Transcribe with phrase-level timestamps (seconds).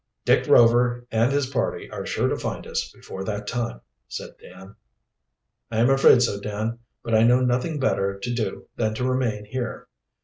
[0.25, 4.75] "Dick Rover and his party are sure to find us Before that time," said Dan.
[5.69, 6.79] "I am afraid so, Dan.
[7.03, 9.85] But I know of nothing better to do than to remain here."